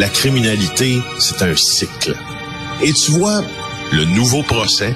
la 0.00 0.08
criminalité, 0.08 0.98
c'est 1.18 1.42
un 1.42 1.54
cycle. 1.54 2.16
Et 2.82 2.90
tu 2.94 3.10
vois, 3.10 3.42
le 3.92 4.06
nouveau 4.06 4.42
procès 4.42 4.94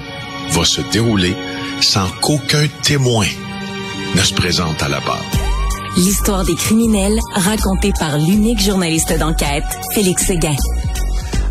va 0.49 0.65
se 0.65 0.81
dérouler 0.91 1.35
sans 1.79 2.09
qu'aucun 2.21 2.67
témoin 2.81 3.27
ne 4.15 4.21
se 4.21 4.33
présente 4.33 4.81
à 4.81 4.89
la 4.89 4.99
barre. 5.01 5.23
L'histoire 5.95 6.43
des 6.43 6.55
criminels 6.55 7.19
racontée 7.35 7.93
par 7.99 8.17
l'unique 8.17 8.59
journaliste 8.59 9.15
d'enquête, 9.19 9.63
Félix 9.93 10.25
Séguin. 10.25 10.55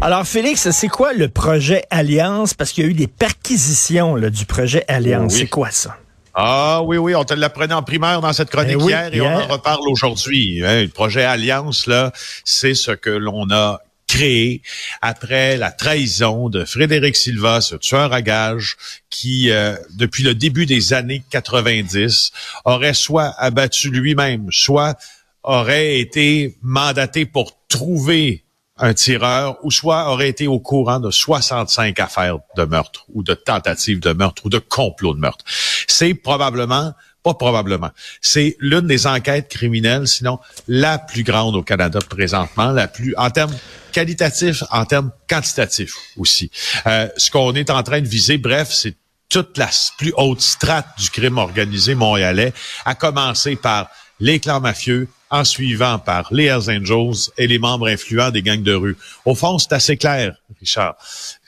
Alors, 0.00 0.27
Félix, 0.27 0.71
c'est 0.73 0.89
quoi 0.89 1.12
le 1.12 1.29
projet 1.29 1.84
Alliance? 1.91 2.55
Parce 2.55 2.73
qu'il 2.73 2.82
y 2.82 2.86
a 2.89 2.91
eu 2.91 2.95
des 2.95 3.07
perquisitions 3.07 4.16
là, 4.16 4.30
du 4.30 4.46
projet 4.46 4.84
Alliance. 4.89 5.32
C'est 5.32 5.46
quoi 5.46 5.71
ça? 5.71 5.96
Ah 6.35 6.82
oui, 6.82 6.96
oui, 6.96 7.14
on 7.14 7.25
te 7.25 7.35
l'apprenait 7.35 7.75
en 7.75 7.82
primaire 7.82 8.21
dans 8.21 8.32
cette 8.32 8.51
chronique 8.51 8.77
Eh 8.80 8.83
oui, 8.83 8.91
hier 8.93 9.14
et 9.14 9.21
on 9.21 9.27
en 9.37 9.46
reparle 9.46 9.89
aujourd'hui. 9.89 10.62
hein. 10.64 10.83
Le 10.83 10.88
projet 10.88 11.23
Alliance, 11.23 11.87
là, 11.87 12.12
c'est 12.45 12.74
ce 12.74 12.91
que 12.91 13.10
l'on 13.10 13.48
a 13.51 13.80
créé 14.09 14.60
après 15.01 15.57
la 15.57 15.70
trahison 15.73 16.48
de 16.48 16.65
Frédéric 16.65 17.16
Silva, 17.16 17.60
ce 17.60 17.77
tueur 17.77 18.12
à 18.12 18.20
gages 18.23 18.77
qui, 19.10 19.51
euh, 19.51 19.77
depuis 19.97 20.23
le 20.23 20.34
début 20.34 20.66
des 20.66 20.93
années 20.93 21.23
90, 21.30 22.33
aurait 22.65 22.95
soit 22.95 23.35
abattu 23.38 23.91
lui-même, 23.91 24.48
soit 24.51 24.96
aurait 25.43 25.98
été 25.98 26.57
mandaté 26.62 27.27
pour 27.27 27.57
trouver 27.69 28.44
un 28.77 28.92
tireur 28.92 29.59
ou 29.62 29.70
soit 29.70 30.10
aurait 30.10 30.28
été 30.28 30.46
au 30.46 30.59
courant 30.59 30.98
de 30.98 31.10
65 31.10 31.98
affaires 32.01 32.38
de 32.56 32.65
meurtre 32.65 33.05
ou 33.12 33.23
de 33.23 33.34
tentatives 33.34 34.01
de 34.01 34.12
meurtre 34.12 34.46
ou 34.46 34.48
de 34.48 34.59
complot 34.59 35.15
de 35.15 35.20
meurtre. 35.20 35.45
C'est 35.87 36.15
probablement, 36.15 36.92
pas 37.23 37.34
probablement, 37.34 37.91
c'est 38.20 38.56
l'une 38.59 38.87
des 38.87 39.06
enquêtes 39.06 39.48
criminelles, 39.48 40.09
sinon 40.09 40.41
la 40.66 40.98
plus 40.98 41.23
grande 41.23 41.55
au 41.55 41.62
Canada 41.62 42.01
présentement, 42.09 42.73
la 42.73 42.88
plus 42.88 43.15
en 43.16 43.30
termes 43.30 43.54
qualitatifs, 43.93 44.65
en 44.71 44.84
termes 44.84 45.12
quantitatifs 45.29 45.95
aussi. 46.16 46.51
Euh, 46.87 47.09
ce 47.16 47.30
qu'on 47.30 47.54
est 47.54 47.71
en 47.71 47.82
train 47.84 48.01
de 48.01 48.09
viser, 48.09 48.38
bref, 48.38 48.73
c'est 48.73 48.96
toute 49.29 49.56
la 49.56 49.71
plus 49.99 50.12
haute 50.16 50.40
strate 50.40 50.87
du 50.99 51.10
crime 51.10 51.38
organisé 51.38 51.95
montréalais, 51.95 52.52
à 52.84 52.95
commencer 52.95 53.56
par 53.56 53.88
les 54.21 54.40
clans 54.40 54.60
mafieux, 54.60 55.09
en 55.35 55.43
suivant 55.43 55.99
par 55.99 56.32
les 56.32 56.45
Hells 56.45 56.71
Angels 56.71 57.32
et 57.38 57.49
les 57.49 57.59
membres 57.59 57.88
influents 57.88 58.30
des 58.30 58.40
gangs 58.40 58.63
de 58.63 58.73
rue. 58.73 58.96
Au 59.24 59.35
fond, 59.35 59.59
c'est 59.59 59.73
assez 59.73 59.96
clair, 59.96 60.37
Richard. 60.60 60.95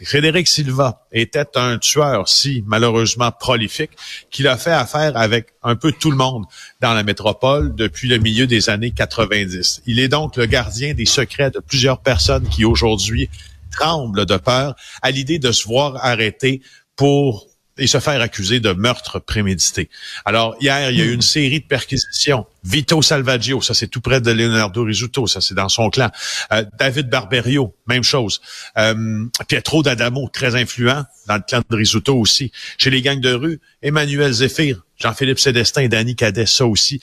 Frédéric 0.05 0.49
Silva 0.49 1.07
était 1.13 1.47
un 1.55 1.79
tueur 1.79 2.29
si 2.29 2.65
malheureusement 2.67 3.31
prolifique 3.31 3.93
qu'il 4.33 4.49
a 4.49 4.57
fait 4.57 4.73
affaire 4.73 5.17
avec 5.17 5.51
un 5.63 5.77
peu 5.77 5.93
tout 5.93 6.11
le 6.11 6.17
monde 6.17 6.47
dans 6.81 6.95
la 6.95 7.05
métropole 7.05 7.77
depuis 7.77 8.09
le 8.09 8.19
milieu 8.19 8.49
des 8.49 8.71
années 8.71 8.91
90. 8.91 9.83
Il 9.87 10.01
est 10.01 10.09
donc 10.09 10.35
le 10.35 10.47
gardien 10.47 10.93
des 10.93 11.07
secrets 11.07 11.53
de 11.53 11.61
plusieurs 11.61 12.01
personnes 12.01 12.49
qui 12.49 12.65
aujourd'hui 12.65 13.31
tremblent 13.71 14.27
de 14.27 14.37
peur 14.37 14.75
à 15.01 15.13
l'idée 15.13 15.39
de 15.39 15.53
se 15.53 15.65
voir 15.65 16.05
arrêter 16.05 16.61
pour 16.97 17.47
et 17.79 17.87
se 17.87 18.01
faire 18.01 18.21
accuser 18.21 18.61
de 18.61 18.73
meurtre 18.73 19.19
prémédité. 19.19 19.89
Alors, 20.25 20.57
hier, 20.61 20.91
il 20.91 20.99
y 20.99 21.03
a 21.03 21.05
eu 21.05 21.13
une 21.13 21.23
série 21.23 21.61
de 21.61 21.67
perquisitions. 21.67 22.47
Vito 22.65 23.01
Salvaggio, 23.01 23.63
ça 23.63 23.75
c'est 23.75 23.87
tout 23.87 24.01
près 24.01 24.21
de 24.21 24.31
Leonardo 24.33 24.83
Rizzuto, 24.83 25.29
ça 25.29 25.41
c'est 25.41 25.55
dans 25.55 25.69
son 25.69 25.89
clan. 25.89 26.11
Euh, 26.53 26.65
David 26.79 27.09
Barberio, 27.09 27.75
même 27.87 28.03
chose. 28.03 28.41
Euh, 28.77 29.25
Pietro 29.47 29.85
D'Adamo, 29.85 30.29
très 30.33 30.57
influent 30.57 31.05
dans 31.29 31.37
le 31.37 31.43
clan 31.47 31.63
de 31.69 31.77
Rizzuto 31.77 32.17
aussi. 32.17 32.51
Chez 32.77 32.91
les 32.91 33.03
gangs 33.03 33.21
de 33.21 33.33
rue, 33.33 33.61
Emmanuel 33.83 34.33
Zéphir, 34.33 34.83
Jean-Philippe 34.99 35.39
Célestin 35.39 35.83
et 35.83 35.89
Danny 35.89 36.17
Cadet, 36.17 36.47
ça 36.47 36.67
aussi. 36.67 37.01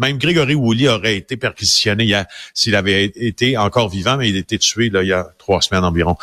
Même 0.00 0.16
Grégory 0.16 0.54
Woolley 0.54 0.88
aurait 0.88 1.16
été 1.16 1.36
perquisitionné 1.36 2.22
s'il 2.54 2.74
avait 2.74 3.04
été 3.04 3.58
encore 3.58 3.88
vivant, 3.88 4.16
mais 4.16 4.30
il 4.30 4.36
a 4.36 4.38
été 4.38 4.58
tué 4.58 4.88
là, 4.88 5.02
il 5.02 5.08
y 5.08 5.12
a 5.12 5.28
trois 5.38 5.60
semaines 5.60 5.84
environ. 5.84 6.16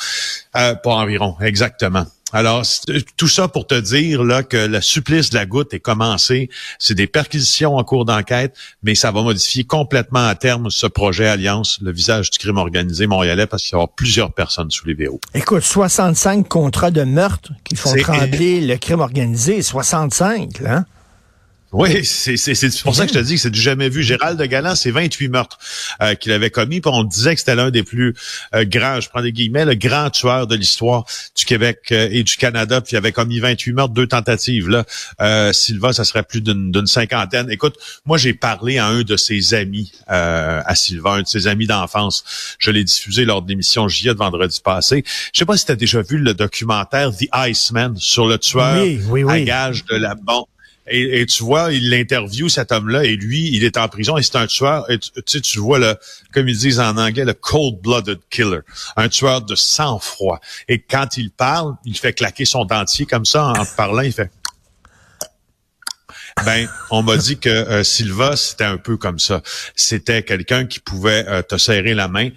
Euh, 0.55 0.73
pas 0.75 0.95
environ, 0.95 1.36
exactement. 1.42 2.08
Alors, 2.31 2.65
c'est- 2.65 3.05
tout 3.17 3.27
ça 3.27 3.47
pour 3.47 3.65
te 3.67 3.73
dire 3.79 4.23
là 4.23 4.43
que 4.43 4.57
le 4.57 4.81
supplice 4.81 5.29
de 5.31 5.35
la 5.37 5.45
goutte 5.45 5.73
est 5.73 5.79
commencé. 5.79 6.49
C'est 6.77 6.93
des 6.93 7.07
perquisitions 7.07 7.75
en 7.77 7.83
cours 7.83 8.05
d'enquête, 8.05 8.55
mais 8.83 8.95
ça 8.95 9.11
va 9.11 9.21
modifier 9.23 9.63
complètement 9.63 10.27
à 10.27 10.35
terme 10.35 10.69
ce 10.69 10.85
projet 10.87 11.27
Alliance, 11.27 11.79
le 11.81 11.91
visage 11.91 12.29
du 12.29 12.37
crime 12.37 12.57
organisé 12.57 13.07
montréalais, 13.07 13.47
parce 13.47 13.63
qu'il 13.63 13.73
y 13.73 13.75
avoir 13.75 13.89
plusieurs 13.89 14.31
personnes 14.33 14.69
sous 14.71 14.85
les 14.87 14.93
verrous. 14.93 15.19
Écoute, 15.33 15.63
65 15.63 16.47
contrats 16.47 16.91
de 16.91 17.03
meurtre 17.03 17.51
qui 17.63 17.75
font 17.75 17.95
trembler 17.95 18.61
le 18.61 18.77
crime 18.77 18.99
organisé. 18.99 19.61
65, 19.61 20.59
là. 20.59 20.75
hein? 20.77 20.85
Oui, 21.71 22.03
c'est 22.03 22.35
c'est- 22.35 22.55
c'est 22.55 22.81
pour 22.81 22.95
ça 22.95 23.05
que 23.05 23.13
je 23.13 23.19
te 23.19 23.23
dis 23.23 23.35
que 23.35 23.41
c'est 23.41 23.52
du 23.52 23.61
jamais 23.61 23.89
vu. 23.89 24.02
Gérald 24.02 24.39
de 24.39 24.45
Galland, 24.45 24.73
c'est 24.75 24.89
28 24.89 25.27
meurtres 25.30 25.59
euh, 26.02 26.15
qu'il 26.15 26.31
avait 26.31 26.49
commis, 26.49 26.81
puis 26.81 26.89
on 26.91 27.03
disait 27.03 27.35
que 27.35 27.39
c'était 27.41 27.53
l'un 27.55 27.69
des 27.69 27.83
plus 27.83 28.15
euh, 28.55 28.65
grands, 28.65 28.99
je 28.99 29.07
prends 29.09 29.21
des 29.21 29.31
guillemets, 29.31 29.65
le 29.65 29.75
grand 29.75 30.09
tueur 30.09 30.47
de 30.47 30.55
l'histoire 30.55 31.05
du 31.37 31.45
Québec 31.45 31.79
euh, 31.91 32.08
et 32.11 32.23
du 32.23 32.37
Canada, 32.37 32.81
puis 32.81 32.93
il 32.93 32.97
avait 32.97 33.11
commis 33.11 33.39
28 33.39 33.73
meurtres, 33.73 33.93
deux 33.93 34.08
tentatives. 34.08 34.67
Là, 34.67 34.83
euh, 35.21 35.53
Silva, 35.53 35.93
ça 35.93 36.03
serait 36.05 36.23
plus 36.23 36.41
d'une 36.41 36.87
cinquantaine. 36.87 37.52
Écoute, 37.52 37.75
moi 38.05 38.17
j'ai 38.17 38.33
parlé 38.33 38.79
à 38.79 38.87
un 38.87 39.03
de 39.03 39.15
ses 39.15 39.53
amis, 39.53 39.91
euh, 40.09 40.61
à 40.65 40.73
Silva, 40.73 41.11
un 41.11 41.21
de 41.21 41.27
ses 41.27 41.45
amis 41.45 41.67
d'enfance. 41.67 42.23
Je 42.58 42.71
l'ai 42.71 42.83
diffusé 42.83 43.25
lors 43.25 43.41
de 43.43 43.49
l'émission 43.49 43.87
J 43.87 44.05
de 44.05 44.13
vendredi 44.13 44.59
passé. 44.63 45.03
Je 45.33 45.37
sais 45.39 45.45
pas 45.45 45.55
si 45.55 45.65
tu 45.67 45.71
as 45.71 45.75
déjà 45.75 46.02
vu 46.02 46.17
le 46.17 46.33
documentaire 46.33 47.11
The 47.15 47.27
Iceman 47.47 47.95
sur 47.97 48.25
le 48.27 48.39
tueur 48.39 48.81
Oui, 48.81 48.99
oui, 49.09 49.23
oui. 49.23 49.31
à 49.33 49.39
gage 49.41 49.85
de 49.85 49.95
la 49.95 50.15
bombe. 50.15 50.45
Et, 50.87 51.21
et 51.21 51.25
tu 51.25 51.43
vois, 51.43 51.71
il 51.71 51.89
l'interview 51.89 52.49
cet 52.49 52.71
homme-là 52.71 53.03
et 53.03 53.15
lui, 53.15 53.49
il 53.53 53.63
est 53.63 53.77
en 53.77 53.87
prison 53.87 54.17
et 54.17 54.23
c'est 54.23 54.37
un 54.37 54.47
tueur. 54.47 54.89
Et 54.89 54.97
tu, 54.97 55.11
tu 55.11 55.21
sais, 55.25 55.41
tu 55.41 55.59
vois 55.59 55.79
le, 55.79 55.95
comme 56.33 56.47
ils 56.47 56.57
disent 56.57 56.79
en 56.79 56.97
anglais, 56.97 57.25
le 57.25 57.33
cold-blooded 57.33 58.19
killer, 58.29 58.61
un 58.95 59.09
tueur 59.09 59.41
de 59.41 59.55
sang-froid. 59.55 60.39
Et 60.67 60.79
quand 60.79 61.17
il 61.17 61.31
parle, 61.31 61.75
il 61.85 61.97
fait 61.97 62.13
claquer 62.13 62.45
son 62.45 62.65
dentier 62.65 63.05
comme 63.05 63.25
ça 63.25 63.45
en 63.45 63.65
parlant, 63.77 64.01
il 64.01 64.13
fait. 64.13 64.31
Ben, 66.45 66.69
on 66.89 67.03
m'a 67.03 67.17
dit 67.17 67.37
que 67.37 67.49
euh, 67.49 67.83
Silva, 67.83 68.35
c'était 68.35 68.63
un 68.63 68.77
peu 68.77 68.97
comme 68.97 69.19
ça. 69.19 69.41
C'était 69.75 70.23
quelqu'un 70.23 70.65
qui 70.65 70.79
pouvait 70.79 71.25
euh, 71.27 71.41
te 71.41 71.57
serrer 71.57 71.93
la 71.93 72.07
main, 72.07 72.29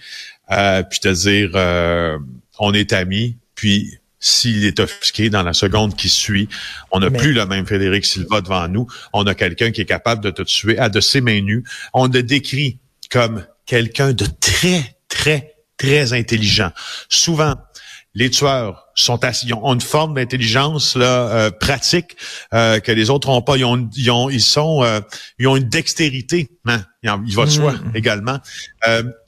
euh, 0.50 0.82
puis 0.82 1.00
te 1.00 1.08
dire, 1.08 1.50
euh, 1.54 2.18
on 2.58 2.74
est 2.74 2.92
amis, 2.92 3.36
puis 3.54 3.98
s'il 4.22 4.64
est 4.64 4.78
offusqué 4.80 5.28
dans 5.28 5.42
la 5.42 5.52
seconde 5.52 5.96
qui 5.96 6.08
suit, 6.08 6.48
on 6.92 7.00
n'a 7.00 7.10
Mais- 7.10 7.18
plus 7.18 7.32
le 7.34 7.44
même 7.44 7.66
Frédéric 7.66 8.06
Silva 8.06 8.40
devant 8.40 8.68
nous. 8.68 8.86
On 9.12 9.26
a 9.26 9.34
quelqu'un 9.34 9.72
qui 9.72 9.82
est 9.82 9.86
capable 9.86 10.22
de 10.22 10.30
te 10.30 10.42
tuer 10.42 10.78
à 10.78 10.88
de 10.88 11.00
ses 11.00 11.20
mains 11.20 11.42
nues. 11.42 11.64
On 11.92 12.06
le 12.06 12.22
décrit 12.22 12.78
comme 13.10 13.44
quelqu'un 13.66 14.12
de 14.12 14.24
très, 14.40 14.96
très, 15.08 15.56
très 15.76 16.12
intelligent. 16.12 16.70
Souvent, 17.08 17.56
les 18.14 18.30
tueurs 18.30 18.86
sont 18.94 19.24
assis, 19.24 19.46
ils 19.48 19.54
ont 19.54 19.72
une 19.74 19.80
forme 19.80 20.14
d'intelligence 20.14 20.96
là 20.96 21.28
euh, 21.28 21.50
pratique 21.50 22.16
euh, 22.52 22.78
que 22.78 22.92
les 22.92 23.10
autres 23.10 23.28
n'ont 23.28 23.42
pas. 23.42 23.56
Ils 23.56 23.64
ont, 23.64 23.88
ils 23.96 24.10
ont, 24.10 24.30
ils 24.30 24.42
sont, 24.42 24.84
euh, 24.84 25.00
ils 25.38 25.48
ont 25.48 25.56
une 25.56 25.68
dextérité. 25.68 26.50
Hein? 26.66 26.84
Il 27.02 27.34
va 27.34 27.46
de 27.46 27.50
soi 27.50 27.74
également. 27.94 28.38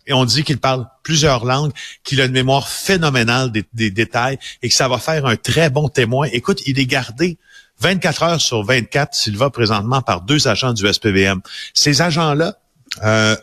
Et 0.06 0.12
on 0.12 0.24
dit 0.24 0.44
qu'il 0.44 0.58
parle 0.58 0.86
plusieurs 1.02 1.44
langues, 1.44 1.72
qu'il 2.02 2.20
a 2.20 2.26
une 2.26 2.32
mémoire 2.32 2.68
phénoménale 2.68 3.50
des, 3.52 3.64
des 3.72 3.90
détails 3.90 4.38
et 4.62 4.68
que 4.68 4.74
ça 4.74 4.88
va 4.88 4.98
faire 4.98 5.26
un 5.26 5.36
très 5.36 5.70
bon 5.70 5.88
témoin. 5.88 6.28
Écoute, 6.32 6.62
il 6.66 6.78
est 6.78 6.86
gardé 6.86 7.38
24 7.80 8.22
heures 8.22 8.40
sur 8.40 8.62
24, 8.62 9.14
s'il 9.14 9.36
va 9.36 9.50
présentement 9.50 10.02
par 10.02 10.20
deux 10.22 10.48
agents 10.48 10.72
du 10.72 10.90
SPVM. 10.90 11.40
Ces 11.72 12.02
agents-là, 12.02 12.56
euh, 13.02 13.36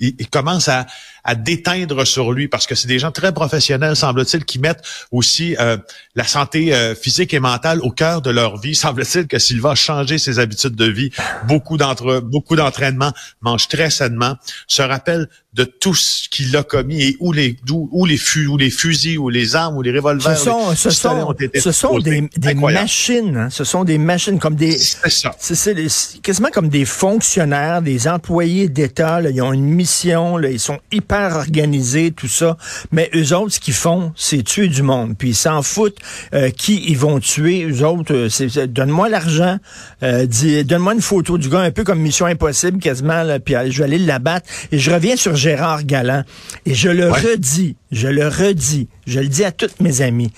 ils, 0.00 0.14
ils 0.18 0.28
commencent 0.28 0.68
à, 0.68 0.86
à 1.24 1.34
déteindre 1.34 2.06
sur 2.06 2.32
lui 2.32 2.48
parce 2.48 2.66
que 2.66 2.74
c'est 2.74 2.88
des 2.88 2.98
gens 2.98 3.10
très 3.10 3.32
professionnels, 3.32 3.96
semble-t-il, 3.96 4.44
qui 4.44 4.58
mettent 4.58 4.82
aussi 5.10 5.56
euh, 5.58 5.76
la 6.14 6.24
santé 6.24 6.74
euh, 6.74 6.94
physique 6.94 7.34
et 7.34 7.40
mentale 7.40 7.80
au 7.82 7.90
cœur 7.90 8.22
de 8.22 8.30
leur 8.30 8.58
vie. 8.58 8.74
Semble-t-il 8.80 9.26
que 9.26 9.38
s'il 9.38 9.60
va 9.60 9.74
changer 9.74 10.18
ses 10.18 10.38
habitudes 10.38 10.74
de 10.76 10.86
vie, 10.86 11.10
beaucoup 11.46 11.76
d'entre 11.76 12.20
beaucoup 12.20 12.56
d'entraînement, 12.56 13.12
mange 13.42 13.68
très 13.68 13.90
sainement, 13.90 14.36
se 14.66 14.82
rappelle 14.82 15.28
de 15.52 15.64
tout 15.64 15.94
ce 15.96 16.28
qu'il 16.28 16.56
a 16.56 16.62
commis 16.62 17.02
et 17.02 17.16
où 17.18 17.32
les 17.32 17.56
où 17.68 18.06
les 18.06 18.16
fu- 18.16 18.46
où 18.46 18.56
les 18.56 18.70
fusils, 18.70 19.18
ou 19.18 19.28
les 19.30 19.56
armes, 19.56 19.76
ou 19.76 19.82
les 19.82 19.90
revolvers, 19.90 20.38
Ce 20.38 20.44
sont, 20.44 20.70
les 20.70 20.76
ce 20.76 20.90
sont, 20.90 21.08
ont 21.08 21.32
été 21.32 21.58
ce 21.60 21.72
sont 21.72 21.98
des, 21.98 22.28
des 22.36 22.54
machines. 22.54 23.36
hein. 23.36 23.48
Ce 23.50 23.64
sont 23.64 23.82
des 23.82 23.98
machines 23.98 24.38
comme 24.38 24.54
des... 24.54 24.78
C'est 24.78 25.10
ça. 25.10 25.34
C'est 25.40 25.74
quasiment 26.22 26.50
comme 26.52 26.68
des 26.68 26.84
fonctionnaires, 26.84 27.82
des 27.82 28.06
employés 28.06 28.68
d'État. 28.68 29.20
Ils 29.22 29.42
ont 29.42 29.52
une 29.52 29.64
mission, 29.64 30.36
là, 30.36 30.50
ils 30.50 30.60
sont 30.60 30.78
hyper 30.92 31.09
organisés, 31.12 32.10
tout 32.12 32.28
ça. 32.28 32.56
Mais 32.92 33.10
eux 33.14 33.34
autres, 33.34 33.54
ce 33.54 33.60
qu'ils 33.60 33.74
font, 33.74 34.12
c'est 34.16 34.42
tuer 34.42 34.68
du 34.68 34.82
monde. 34.82 35.16
Puis 35.18 35.30
ils 35.30 35.34
s'en 35.34 35.62
foutent 35.62 35.98
euh, 36.34 36.50
qui 36.50 36.84
ils 36.88 36.96
vont 36.98 37.20
tuer. 37.20 37.64
Eux 37.64 37.84
autres, 37.86 38.14
euh, 38.14 38.28
c'est 38.28 38.66
donne-moi 38.72 39.08
l'argent, 39.08 39.58
euh, 40.02 40.26
dis- 40.26 40.64
donne-moi 40.64 40.94
une 40.94 41.00
photo 41.02 41.38
du 41.38 41.48
gars, 41.48 41.60
un 41.60 41.70
peu 41.70 41.84
comme 41.84 42.00
Mission 42.00 42.26
Impossible 42.26 42.78
quasiment. 42.78 43.22
Là, 43.22 43.40
puis 43.40 43.54
euh, 43.54 43.70
je 43.70 43.78
vais 43.78 43.84
aller 43.84 43.98
l'abattre. 43.98 44.48
Et 44.72 44.78
je 44.78 44.90
reviens 44.90 45.16
sur 45.16 45.36
Gérard 45.36 45.84
Galland. 45.84 46.24
Et 46.66 46.74
je 46.74 46.88
le 46.88 47.10
Ouais. 47.10 47.20
redis, 47.32 47.76
je 47.92 48.08
le 48.08 48.28
redis, 48.28 48.88
je 49.06 49.20
le 49.20 49.28
dis 49.28 49.44
à 49.44 49.52
toutes 49.52 49.80
mes 49.80 50.00
amis 50.02 50.30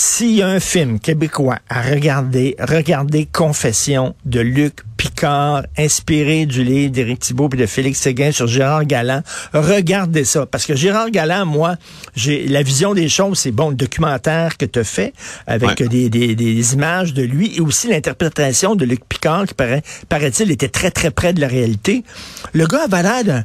S'il 0.00 0.36
y 0.36 0.42
a 0.42 0.46
un 0.46 0.60
film 0.60 1.00
québécois 1.00 1.58
à 1.68 1.82
regarder, 1.82 2.54
regardez 2.60 3.26
Confession 3.26 4.14
de 4.24 4.38
Luc 4.38 4.74
Picard, 4.96 5.64
inspiré 5.76 6.46
du 6.46 6.62
livre 6.62 6.92
d'Éric 6.92 7.18
Thibault 7.18 7.50
et 7.52 7.56
de 7.56 7.66
Félix 7.66 7.98
Séguin 7.98 8.30
sur 8.30 8.46
Gérard 8.46 8.84
Galland. 8.84 9.24
Regardez 9.52 10.22
ça. 10.22 10.46
Parce 10.46 10.66
que 10.66 10.76
Gérard 10.76 11.10
Galland, 11.10 11.46
moi, 11.46 11.74
j'ai 12.14 12.46
la 12.46 12.62
vision 12.62 12.94
des 12.94 13.08
choses, 13.08 13.40
c'est 13.40 13.50
bon, 13.50 13.70
le 13.70 13.74
documentaire 13.74 14.56
que 14.56 14.66
tu 14.66 14.78
as 14.78 14.84
fait 14.84 15.14
avec 15.48 15.82
des, 15.82 16.08
des, 16.08 16.36
des, 16.36 16.74
images 16.74 17.12
de 17.12 17.22
lui 17.22 17.56
et 17.56 17.60
aussi 17.60 17.88
l'interprétation 17.88 18.76
de 18.76 18.84
Luc 18.84 19.04
Picard 19.04 19.46
qui 19.46 19.54
paraît, 19.54 19.82
paraît-il 20.08 20.52
était 20.52 20.68
très 20.68 20.92
très 20.92 21.10
près 21.10 21.32
de 21.32 21.40
la 21.40 21.48
réalité. 21.48 22.04
Le 22.52 22.68
gars 22.68 22.84
avait 22.84 23.02
l'air 23.02 23.44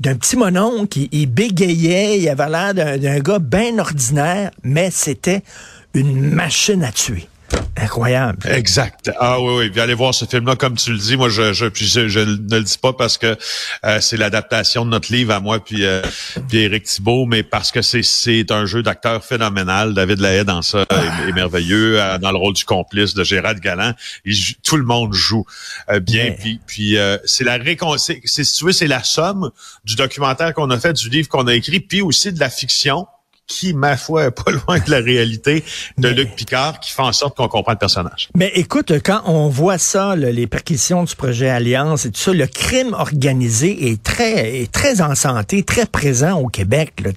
d'un 0.00 0.16
petit 0.16 0.36
monon 0.36 0.84
qui 0.86 1.08
il 1.12 1.26
bégayait, 1.26 2.18
il 2.18 2.28
avait 2.28 2.48
l'air 2.48 2.74
d'un 2.74 3.20
gars 3.20 3.38
bien 3.38 3.78
ordinaire, 3.78 4.50
mais 4.64 4.90
c'était 4.90 5.42
une 5.94 6.30
machine 6.30 6.82
à 6.84 6.92
tuer. 6.92 7.28
Incroyable. 7.76 8.38
Exact. 8.48 9.10
Ah 9.18 9.40
oui, 9.40 9.54
oui. 9.56 9.70
Puis 9.70 9.80
allez 9.80 9.94
voir 9.94 10.14
ce 10.14 10.24
film-là, 10.24 10.56
comme 10.56 10.76
tu 10.76 10.92
le 10.92 10.98
dis. 10.98 11.16
Moi, 11.16 11.28
je, 11.28 11.52
je, 11.52 11.66
je, 11.74 12.20
ne 12.20 12.56
le 12.56 12.62
dis 12.62 12.78
pas 12.78 12.92
parce 12.92 13.18
que 13.18 13.36
euh, 13.84 14.00
c'est 14.00 14.16
l'adaptation 14.16 14.84
de 14.84 14.90
notre 14.90 15.12
livre 15.12 15.32
à 15.32 15.40
moi 15.40 15.62
puis, 15.62 15.84
euh, 15.84 16.02
puis 16.48 16.58
Éric 16.58 16.84
Thibault, 16.84 17.26
mais 17.26 17.42
parce 17.42 17.72
que 17.72 17.82
c'est, 17.82 18.02
c'est 18.02 18.50
un 18.50 18.66
jeu 18.66 18.82
d'acteur 18.82 19.24
phénoménal. 19.24 19.94
David 19.94 20.20
Lahaye 20.20 20.44
dans 20.44 20.62
ça 20.62 20.84
est, 20.90 21.32
merveilleux, 21.32 22.00
euh, 22.00 22.18
dans 22.18 22.30
le 22.30 22.38
rôle 22.38 22.54
du 22.54 22.64
complice 22.64 23.14
de 23.14 23.24
Gérard 23.24 23.56
Galland. 23.56 23.92
tout 24.62 24.76
le 24.76 24.84
monde 24.84 25.12
joue 25.12 25.44
euh, 25.90 26.00
bien. 26.00 26.34
Puis, 26.38 26.60
puis 26.66 26.96
c'est 27.24 27.44
la 27.44 27.56
réconciliation. 27.56 28.44
Si 28.44 28.58
tu 28.58 28.64
veux, 28.64 28.72
c'est 28.72 28.86
la 28.86 29.02
somme 29.02 29.50
du 29.84 29.96
documentaire 29.96 30.54
qu'on 30.54 30.70
a 30.70 30.78
fait, 30.78 30.92
du 30.92 31.08
livre 31.08 31.28
qu'on 31.28 31.46
a 31.46 31.54
écrit, 31.54 31.80
puis 31.80 32.02
aussi 32.02 32.32
de 32.32 32.40
la 32.40 32.50
fiction 32.50 33.06
qui, 33.52 33.74
ma 33.74 33.96
foi, 33.96 34.26
est 34.26 34.30
pas 34.30 34.50
loin 34.66 34.78
de 34.78 34.90
la 34.90 35.00
réalité 35.00 35.62
de 35.98 36.08
Luc 36.08 36.34
Picard, 36.34 36.80
qui 36.80 36.90
fait 36.90 37.02
en 37.02 37.12
sorte 37.12 37.36
qu'on 37.36 37.48
comprend 37.48 37.72
le 37.72 37.78
personnage. 37.78 38.28
Mais 38.34 38.50
écoute, 38.54 38.92
quand 39.04 39.22
on 39.26 39.48
voit 39.48 39.78
ça, 39.78 40.16
les 40.16 40.46
perquisitions 40.46 41.04
du 41.04 41.14
projet 41.14 41.48
Alliance 41.48 42.06
et 42.06 42.10
tout 42.10 42.20
ça, 42.20 42.32
le 42.32 42.46
crime 42.46 42.94
organisé 42.94 43.90
est 43.90 44.02
très, 44.02 44.62
est 44.62 44.72
très 44.72 45.02
en 45.02 45.14
santé, 45.14 45.62
très 45.62 45.86
présent 45.86 46.38
au 46.38 46.48
Québec. 46.48 46.94
Là, 47.04 47.10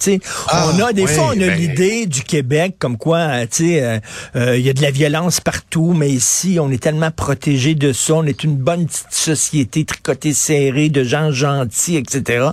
ah, 0.47 0.71
on 0.73 0.83
a 0.83 0.93
des 0.93 1.07
fois, 1.07 1.27
on 1.27 1.31
a 1.31 1.47
ben 1.47 1.57
l'idée 1.57 2.05
du 2.05 2.23
Québec 2.23 2.75
comme 2.79 2.97
quoi, 2.97 3.17
euh, 3.17 3.45
tu 3.49 3.77
euh, 3.77 3.99
euh, 4.35 4.57
il 4.57 4.65
y 4.65 4.69
a 4.69 4.73
de 4.73 4.81
la 4.81 4.91
violence 4.91 5.39
partout, 5.39 5.93
mais 5.93 6.09
ici, 6.09 6.57
on 6.59 6.69
est 6.69 6.81
tellement 6.81 7.11
protégé 7.11 7.75
de 7.75 7.93
ça, 7.93 8.15
on 8.15 8.25
est 8.25 8.43
une 8.43 8.57
bonne 8.57 8.87
petite 8.87 9.11
société 9.11 9.85
tricotée 9.85 10.33
serrée 10.33 10.89
de 10.89 11.03
gens 11.03 11.31
gentils, 11.31 11.95
etc. 11.95 12.49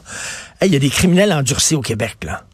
Il 0.62 0.72
y 0.72 0.76
a 0.76 0.78
des 0.78 0.90
criminels 0.90 1.32
endurcis 1.32 1.74
au 1.74 1.80
Québec, 1.80 2.18
là. 2.24 2.44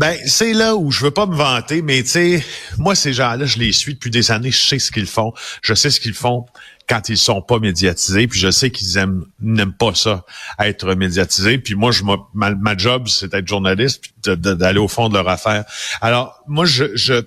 Ben, 0.00 0.16
c'est 0.24 0.54
là 0.54 0.76
où 0.76 0.90
je 0.90 1.04
veux 1.04 1.10
pas 1.10 1.26
me 1.26 1.36
vanter, 1.36 1.82
mais 1.82 2.02
tu 2.02 2.08
sais, 2.08 2.44
moi, 2.78 2.94
ces 2.94 3.12
gens-là, 3.12 3.44
je 3.44 3.58
les 3.58 3.70
suis 3.70 3.92
depuis 3.92 4.08
des 4.08 4.30
années, 4.30 4.50
je 4.50 4.64
sais 4.64 4.78
ce 4.78 4.90
qu'ils 4.90 5.04
font. 5.04 5.34
Je 5.60 5.74
sais 5.74 5.90
ce 5.90 6.00
qu'ils 6.00 6.14
font 6.14 6.46
quand 6.88 7.10
ils 7.10 7.18
sont 7.18 7.42
pas 7.42 7.58
médiatisés, 7.58 8.26
puis 8.26 8.40
je 8.40 8.50
sais 8.50 8.70
qu'ils 8.70 8.96
aiment 8.96 9.26
n'aiment 9.42 9.74
pas 9.74 9.94
ça, 9.94 10.24
être 10.58 10.94
médiatisés. 10.94 11.58
Puis 11.58 11.74
moi, 11.74 11.92
je 11.92 12.02
ma, 12.02 12.54
ma 12.54 12.76
job, 12.78 13.08
c'est 13.08 13.30
d'être 13.30 13.46
journaliste, 13.46 14.00
puis 14.00 14.36
d'aller 14.38 14.78
au 14.78 14.88
fond 14.88 15.10
de 15.10 15.14
leur 15.18 15.28
affaire. 15.28 15.66
Alors, 16.00 16.42
moi, 16.48 16.64
je, 16.64 16.96
je, 16.96 17.22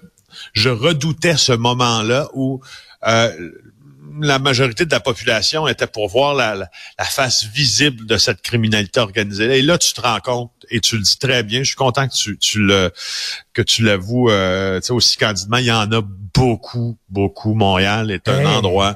je 0.53 0.69
redoutais 0.69 1.37
ce 1.37 1.51
moment-là 1.51 2.27
où 2.33 2.59
euh, 3.05 3.51
la 4.21 4.39
majorité 4.39 4.85
de 4.85 4.91
la 4.91 4.99
population 4.99 5.67
était 5.67 5.87
pour 5.87 6.07
voir 6.07 6.33
la, 6.33 6.55
la, 6.55 7.05
face 7.05 7.45
visible 7.45 8.05
de 8.05 8.17
cette 8.17 8.41
criminalité 8.41 8.99
organisée. 8.99 9.57
Et 9.57 9.61
là, 9.61 9.77
tu 9.77 9.93
te 9.93 10.01
rends 10.01 10.19
compte, 10.19 10.51
et 10.69 10.79
tu 10.79 10.97
le 10.97 11.03
dis 11.03 11.17
très 11.17 11.43
bien, 11.43 11.59
je 11.59 11.67
suis 11.67 11.75
content 11.75 12.07
que 12.07 12.13
tu, 12.13 12.37
tu 12.37 12.59
le 12.59 12.91
que 13.53 13.61
tu 13.61 13.83
l'avoues 13.83 14.29
euh, 14.29 14.79
aussi 14.89 15.17
candidement, 15.17 15.57
il 15.57 15.65
y 15.65 15.71
en 15.71 15.91
a 15.91 16.01
beaucoup, 16.01 16.97
beaucoup. 17.09 17.53
Montréal 17.53 18.11
est 18.11 18.27
un 18.27 18.45
endroit, 18.45 18.95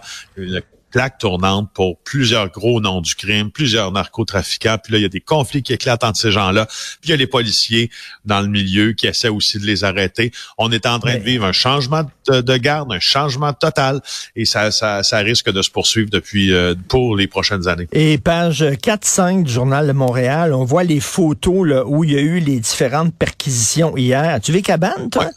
plaque 0.92 1.18
tournante 1.18 1.70
pour 1.74 2.00
plusieurs 2.00 2.50
gros 2.50 2.80
noms 2.82 3.02
du 3.02 3.16
crime, 3.16 3.52
plusieurs 3.52 3.92
narcotrafiquants. 3.92 4.78
Puis 4.84 4.94
là, 4.94 5.00
il 5.00 5.02
y 5.02 5.06
a 5.06 5.10
des 5.10 5.22
conflits 5.22 5.64
qui 5.64 5.74
éclatent 5.74 6.04
entre 6.04 6.20
ces 6.20 6.32
gens-là. 6.32 6.66
Puis 6.66 7.06
il 7.06 7.10
y 7.10 7.14
a 7.14 7.18
les 7.18 7.28
policiers 7.28 7.90
dans 8.26 8.42
le 8.42 8.48
milieu 8.48 8.94
qui 8.94 9.08
essaient 9.08 9.28
aussi 9.30 9.60
de 9.60 9.66
les 9.66 9.84
arrêter. 9.84 10.32
On 10.58 10.72
est 10.72 10.86
en 10.86 11.00
train 11.00 11.16
de 11.16 11.24
vivre 11.24 11.46
un 11.46 11.52
changement 11.52 12.04
de, 12.28 12.58
garde, 12.58 12.92
un 12.92 13.00
changement 13.00 13.54
total. 13.54 14.02
Et 14.36 14.46
ça, 14.46 14.72
ça, 14.72 15.04
ça 15.04 15.18
risque 15.20 15.52
de 15.52 15.62
se 15.62 15.70
poursuivre 15.70 16.10
depuis 16.10 16.54
euh, 16.54 16.76
pour 16.88 17.16
les 17.16 17.28
prochaines 17.28 17.68
années. 17.68 17.88
Et 17.92 18.18
page 18.18 18.64
4-5 18.64 19.44
du 19.44 19.52
Journal 19.52 19.88
de 19.88 19.94
Montréal, 19.94 20.54
on 20.54 20.64
voit 20.64 20.84
les 20.84 21.00
photos 21.00 21.68
là, 21.68 21.86
où 21.86 22.04
il 22.04 22.14
y 22.14 22.18
a 22.18 22.22
eu 22.22 22.40
les 22.40 22.60
différentes 22.60 23.14
perquisitions 23.14 23.96
hier. 23.98 24.40
Tu 24.42 24.52
vu 24.52 24.62
cabane, 24.62 25.10
toi? 25.10 25.30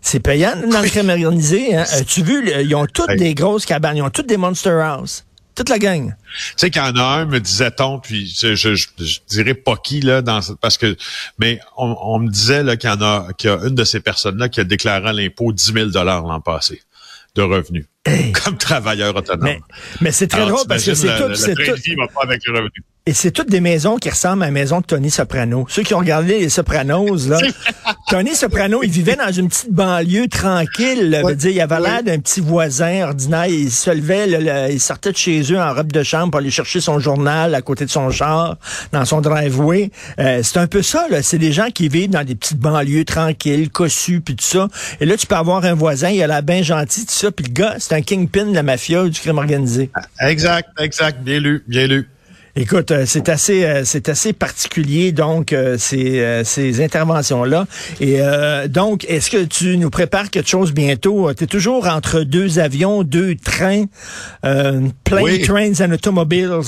C'est 0.00 0.20
payant 0.20 0.52
dans 0.70 0.80
le 0.80 0.88
crime 0.88 1.10
organisé. 1.10 1.74
Hein? 1.74 1.84
As-tu 1.90 2.22
vu, 2.22 2.48
ils 2.60 2.74
ont 2.74 2.86
toutes 2.86 3.16
des 3.16 3.34
grosses 3.34 3.66
cabanes, 3.66 3.96
ils 3.96 4.02
ont 4.02 4.10
toutes 4.10 4.28
des 4.28 4.36
Monster 4.36 4.78
House. 4.82 5.05
Toute 5.54 5.70
la 5.70 5.78
gang. 5.78 6.14
Tu 6.14 6.52
sais 6.56 6.70
qu'il 6.70 6.82
y 6.82 6.84
en 6.84 6.96
a 6.96 7.02
un, 7.02 7.24
me 7.24 7.40
disait-on, 7.40 7.98
puis 7.98 8.26
je, 8.26 8.54
je, 8.54 8.86
dirais 9.26 9.54
pas 9.54 9.76
qui 9.76 10.02
là, 10.02 10.20
dans 10.20 10.40
parce 10.60 10.76
que, 10.76 10.96
mais 11.38 11.60
on, 11.78 12.18
me 12.18 12.28
disait 12.28 12.62
là 12.62 12.76
qu'il 12.76 12.90
y 12.90 12.92
en 12.92 13.00
a, 13.00 13.28
qu'il 13.38 13.48
y 13.48 13.52
a 13.52 13.56
une 13.64 13.74
de 13.74 13.84
ces 13.84 14.00
personnes-là 14.00 14.50
qui 14.50 14.60
a 14.60 14.64
déclaré 14.64 15.08
à 15.08 15.12
l'impôt 15.14 15.52
10 15.52 15.72
000 15.72 15.86
dollars 15.86 16.26
l'an 16.26 16.42
passé 16.42 16.82
de 17.34 17.42
revenus 17.42 17.86
comme 18.44 18.58
travailleur 18.58 19.16
autonome. 19.16 19.60
Mais, 20.00 20.12
c'est 20.12 20.28
très 20.28 20.46
drôle 20.46 20.66
parce 20.68 20.84
que 20.84 20.94
c'est 20.94 21.16
tout, 21.16 21.34
c'est 21.34 21.54
tout. 21.54 21.72
Va 21.98 22.06
pas 22.08 22.22
avec 22.24 22.42
le 22.46 22.52
revenu. 22.52 22.84
Et 23.08 23.14
c'est 23.14 23.30
toutes 23.30 23.48
des 23.48 23.60
maisons 23.60 23.98
qui 23.98 24.10
ressemblent 24.10 24.42
à 24.42 24.46
la 24.46 24.50
maison 24.52 24.80
de 24.80 24.84
Tony 24.84 25.10
Soprano. 25.10 25.64
Ceux 25.68 25.84
qui 25.84 25.94
ont 25.94 26.00
regardé 26.00 26.40
les 26.40 26.48
Sopranos, 26.48 27.28
là. 27.28 27.38
Tony 28.10 28.34
Soprano, 28.34 28.82
il 28.82 28.90
vivait 28.90 29.14
dans 29.14 29.30
une 29.30 29.48
petite 29.48 29.70
banlieue 29.70 30.26
tranquille. 30.26 31.20
Ouais, 31.22 31.36
dire, 31.36 31.52
il 31.52 31.60
avait 31.60 31.78
l'air 31.78 32.02
d'un 32.02 32.18
petit 32.18 32.40
voisin 32.40 33.04
ordinaire. 33.04 33.46
Il 33.46 33.70
se 33.70 33.90
levait, 33.90 34.72
il 34.72 34.80
sortait 34.80 35.12
de 35.12 35.16
chez 35.16 35.40
eux 35.52 35.60
en 35.60 35.72
robe 35.72 35.92
de 35.92 36.02
chambre 36.02 36.32
pour 36.32 36.40
aller 36.40 36.50
chercher 36.50 36.80
son 36.80 36.98
journal 36.98 37.54
à 37.54 37.62
côté 37.62 37.84
de 37.84 37.90
son 37.90 38.10
char, 38.10 38.56
dans 38.90 39.04
son 39.04 39.20
driveway. 39.20 39.92
Euh, 40.18 40.40
c'est 40.42 40.58
un 40.58 40.66
peu 40.66 40.82
ça, 40.82 41.06
là. 41.08 41.22
C'est 41.22 41.38
des 41.38 41.52
gens 41.52 41.70
qui 41.72 41.88
vivent 41.88 42.10
dans 42.10 42.24
des 42.24 42.34
petites 42.34 42.58
banlieues 42.58 43.04
tranquilles, 43.04 43.70
cossues, 43.70 44.20
puis 44.20 44.34
tout 44.34 44.44
ça. 44.44 44.66
Et 45.00 45.06
là, 45.06 45.16
tu 45.16 45.28
peux 45.28 45.36
avoir 45.36 45.64
un 45.64 45.74
voisin, 45.74 46.10
il 46.10 46.20
a 46.24 46.26
l'air 46.26 46.42
bien 46.42 46.62
gentil, 46.62 47.06
tout 47.06 47.14
ça. 47.14 47.30
Puis 47.30 47.46
le 47.46 47.52
gars, 47.52 47.76
c'est 47.78 47.94
un 47.94 48.02
kingpin 48.02 48.46
de 48.46 48.54
la 48.54 48.64
mafia 48.64 49.04
du 49.04 49.20
crime 49.20 49.38
organisé. 49.38 49.90
Exact, 50.20 50.70
exact. 50.80 51.22
Bien 51.22 51.38
lu, 51.38 51.62
bien 51.68 51.86
lu. 51.86 52.08
Écoute, 52.58 52.90
euh, 52.90 53.04
c'est 53.04 53.28
assez, 53.28 53.66
euh, 53.66 53.82
c'est 53.84 54.08
assez 54.08 54.32
particulier 54.32 55.12
donc 55.12 55.52
euh, 55.52 55.76
ces, 55.76 56.42
ces 56.44 56.82
interventions 56.82 57.44
là. 57.44 57.66
Et 58.00 58.18
donc, 58.68 59.04
est-ce 59.08 59.30
que 59.30 59.44
tu 59.44 59.76
nous 59.76 59.90
prépares 59.90 60.30
quelque 60.30 60.48
chose 60.48 60.72
bientôt? 60.72 61.32
Tu 61.34 61.44
es 61.44 61.46
toujours 61.46 61.86
entre 61.86 62.20
deux 62.22 62.58
avions, 62.58 63.02
deux 63.02 63.36
trains, 63.36 63.84
plane 64.42 65.38
trains 65.44 65.80
and 65.80 65.92
automobiles. 65.92 66.60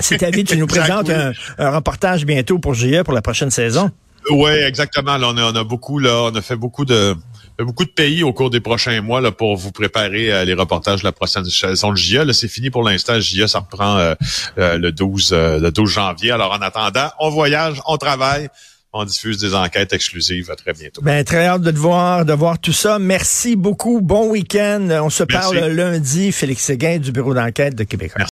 C'est 0.00 0.18
ta 0.18 0.30
vie. 0.30 0.44
Tu 0.44 0.58
nous 0.58 0.66
présentes 0.76 1.10
un, 1.10 1.32
reportage 1.70 2.26
bientôt 2.26 2.58
pour 2.58 2.74
GIE 2.74 3.02
pour 3.04 3.14
la 3.14 3.22
prochaine 3.22 3.50
saison. 3.50 3.90
Oui, 4.30 4.50
exactement. 4.50 5.16
Là, 5.16 5.28
on, 5.28 5.36
a, 5.38 5.52
on 5.52 5.56
a 5.56 5.64
beaucoup 5.64 5.98
là, 5.98 6.24
on 6.30 6.34
a 6.34 6.42
fait 6.42 6.56
beaucoup 6.56 6.84
de 6.84 7.16
beaucoup 7.64 7.84
de 7.84 7.90
pays 7.90 8.22
au 8.22 8.32
cours 8.32 8.50
des 8.50 8.60
prochains 8.60 9.00
mois 9.00 9.20
là, 9.20 9.32
pour 9.32 9.56
vous 9.56 9.72
préparer 9.72 10.32
euh, 10.32 10.44
les 10.44 10.54
reportages 10.54 11.00
de 11.00 11.04
la 11.04 11.12
prochaine 11.12 11.44
saison 11.44 11.90
de 11.90 11.96
JA. 11.96 12.24
Là, 12.24 12.32
c'est 12.32 12.48
fini 12.48 12.70
pour 12.70 12.82
l'instant. 12.82 13.18
JA, 13.20 13.48
ça 13.48 13.60
reprend 13.60 13.98
euh, 13.98 14.14
euh, 14.58 14.78
le 14.78 14.92
12 14.92 15.32
le 15.32 15.70
12 15.70 15.90
janvier. 15.90 16.30
Alors, 16.30 16.52
en 16.52 16.62
attendant, 16.62 17.10
on 17.18 17.30
voyage, 17.30 17.80
on 17.86 17.96
travaille. 17.96 18.48
On 18.94 19.04
diffuse 19.04 19.36
des 19.38 19.54
enquêtes 19.54 19.92
exclusives. 19.92 20.50
À 20.50 20.56
très 20.56 20.72
bientôt. 20.72 21.02
Ben, 21.02 21.22
très 21.22 21.46
hâte 21.46 21.60
de 21.60 21.70
te 21.70 21.76
voir, 21.76 22.24
de 22.24 22.32
voir 22.32 22.58
tout 22.58 22.72
ça. 22.72 22.98
Merci 22.98 23.54
beaucoup. 23.54 24.00
Bon 24.00 24.30
week-end. 24.30 24.88
On 25.02 25.10
se 25.10 25.24
parle 25.24 25.58
lundi. 25.58 26.32
Félix 26.32 26.62
Séguin 26.62 26.98
du 26.98 27.12
Bureau 27.12 27.34
d'enquête 27.34 27.74
de 27.74 27.84
Québec. 27.84 28.12